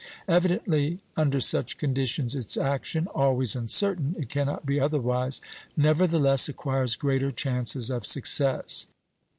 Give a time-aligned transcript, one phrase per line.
[0.27, 5.41] Evidently under such conditions its action, always uncertain (it cannot be otherwise),
[5.77, 8.87] nevertheless acquires greater chances of success."